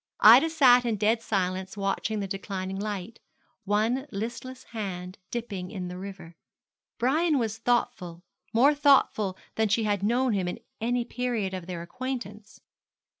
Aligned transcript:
Ida 0.21 0.49
sat 0.49 0.83
in 0.83 0.95
dead 0.95 1.21
silence 1.21 1.77
watching 1.77 2.21
the 2.21 2.27
declining 2.27 2.79
light, 2.79 3.19
one 3.65 4.07
listless 4.11 4.63
hand 4.63 5.19
dipping 5.29 5.69
in 5.69 5.89
the 5.89 5.97
river. 5.99 6.35
Brian 6.97 7.37
was 7.37 7.59
thoughtful, 7.59 8.23
more 8.51 8.73
thoughtful 8.73 9.37
than 9.57 9.69
she 9.69 9.83
had 9.83 10.01
known 10.01 10.33
him 10.33 10.47
in 10.47 10.59
any 10.79 11.05
period 11.05 11.53
of 11.53 11.67
their 11.67 11.83
acquaintance. 11.83 12.61